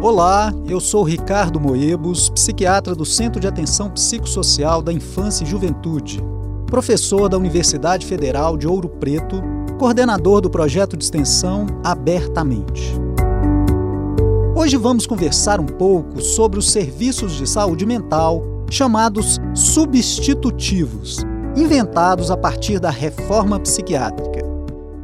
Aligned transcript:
Olá, 0.00 0.54
eu 0.68 0.78
sou 0.78 1.02
Ricardo 1.02 1.58
Moebos, 1.58 2.30
psiquiatra 2.30 2.94
do 2.94 3.04
Centro 3.04 3.40
de 3.40 3.48
Atenção 3.48 3.90
Psicossocial 3.90 4.80
da 4.80 4.92
Infância 4.92 5.42
e 5.42 5.46
Juventude, 5.46 6.22
professor 6.66 7.28
da 7.28 7.36
Universidade 7.36 8.06
Federal 8.06 8.56
de 8.56 8.68
Ouro 8.68 8.88
Preto, 8.88 9.42
coordenador 9.76 10.40
do 10.40 10.48
projeto 10.48 10.96
de 10.96 11.02
extensão 11.02 11.66
Abertamente. 11.82 12.94
Hoje 14.54 14.76
vamos 14.76 15.04
conversar 15.04 15.58
um 15.58 15.66
pouco 15.66 16.20
sobre 16.22 16.60
os 16.60 16.70
serviços 16.70 17.32
de 17.32 17.44
saúde 17.48 17.84
mental 17.84 18.44
chamados 18.70 19.40
substitutivos, 19.52 21.26
inventados 21.56 22.30
a 22.30 22.36
partir 22.36 22.78
da 22.78 22.90
reforma 22.90 23.58
psiquiátrica. 23.58 24.46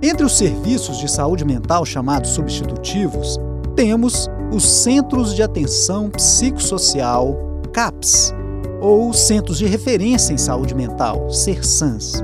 Entre 0.01 0.25
os 0.25 0.39
serviços 0.39 0.99
de 0.99 1.11
saúde 1.11 1.45
mental 1.45 1.85
chamados 1.85 2.31
substitutivos, 2.31 3.41
temos 3.75 4.31
os 4.55 4.65
Centros 4.65 5.35
de 5.35 5.43
Atenção 5.43 6.09
Psicossocial, 6.09 7.37
CAPS, 7.73 8.33
ou 8.81 9.13
Centros 9.13 9.59
de 9.59 9.67
Referência 9.67 10.33
em 10.33 10.39
Saúde 10.39 10.77
Mental, 10.77 11.29
CERSANS. 11.29 12.23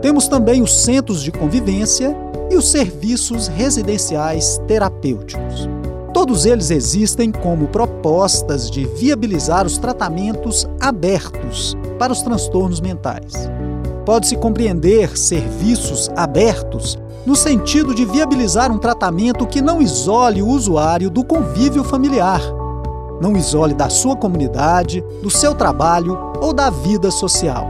Temos 0.00 0.28
também 0.28 0.62
os 0.62 0.72
Centros 0.84 1.20
de 1.20 1.32
Convivência 1.32 2.16
e 2.48 2.56
os 2.56 2.70
Serviços 2.70 3.48
Residenciais 3.48 4.60
Terapêuticos. 4.68 5.68
Todos 6.12 6.46
eles 6.46 6.70
existem 6.70 7.32
como 7.32 7.66
propostas 7.66 8.70
de 8.70 8.84
viabilizar 8.84 9.66
os 9.66 9.76
tratamentos 9.76 10.68
abertos 10.80 11.76
para 11.98 12.12
os 12.12 12.22
transtornos 12.22 12.80
mentais. 12.80 13.32
Pode-se 14.06 14.36
compreender 14.36 15.18
serviços 15.18 16.08
abertos 16.14 16.96
no 17.26 17.34
sentido 17.34 17.94
de 17.94 18.04
viabilizar 18.04 18.70
um 18.70 18.78
tratamento 18.78 19.46
que 19.46 19.62
não 19.62 19.80
isole 19.80 20.42
o 20.42 20.48
usuário 20.48 21.08
do 21.08 21.24
convívio 21.24 21.82
familiar, 21.82 22.40
não 23.20 23.36
isole 23.36 23.72
da 23.72 23.88
sua 23.88 24.16
comunidade, 24.16 25.02
do 25.22 25.30
seu 25.30 25.54
trabalho 25.54 26.18
ou 26.40 26.52
da 26.52 26.68
vida 26.68 27.10
social. 27.10 27.66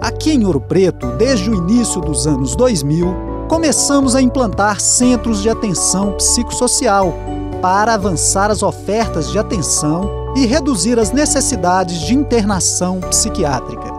Aqui 0.00 0.32
em 0.32 0.44
Ouro 0.44 0.60
Preto, 0.60 1.06
desde 1.12 1.48
o 1.48 1.54
início 1.54 2.00
dos 2.00 2.26
anos 2.26 2.56
2000, 2.56 3.14
começamos 3.48 4.16
a 4.16 4.20
implantar 4.20 4.80
centros 4.80 5.42
de 5.42 5.48
atenção 5.48 6.12
psicossocial 6.12 7.14
para 7.62 7.94
avançar 7.94 8.50
as 8.50 8.62
ofertas 8.62 9.30
de 9.30 9.38
atenção 9.38 10.10
e 10.36 10.44
reduzir 10.44 10.98
as 10.98 11.12
necessidades 11.12 12.00
de 12.00 12.14
internação 12.14 13.00
psiquiátrica. 13.00 13.92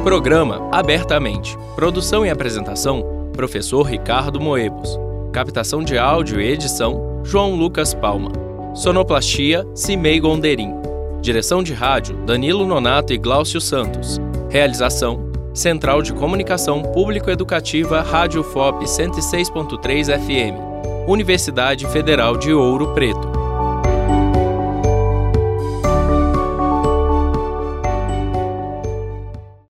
Programa 0.03 0.66
Abertamente. 0.72 1.59
Produção 1.77 2.25
e 2.25 2.31
apresentação: 2.31 3.31
Professor 3.34 3.83
Ricardo 3.83 4.41
Moebos. 4.41 4.99
Captação 5.31 5.84
de 5.84 5.99
áudio 5.99 6.41
e 6.41 6.49
edição: 6.49 7.21
João 7.22 7.55
Lucas 7.55 7.93
Palma. 7.93 8.33
Sonoplastia: 8.75 9.66
Cimei 9.75 10.19
Gonderim. 10.19 10.72
Direção 11.21 11.62
de 11.62 11.75
rádio: 11.75 12.16
Danilo 12.25 12.66
Nonato 12.66 13.12
e 13.12 13.19
Gláucio 13.19 13.61
Santos. 13.61 14.19
Realização: 14.49 15.31
Central 15.53 16.00
de 16.00 16.15
Comunicação 16.15 16.81
Público-Educativa 16.81 18.00
Rádio 18.00 18.43
FOP 18.43 18.87
106.3 18.87 20.19
FM. 20.19 21.09
Universidade 21.09 21.87
Federal 21.88 22.38
de 22.38 22.55
Ouro 22.55 22.94
Preto. 22.94 23.39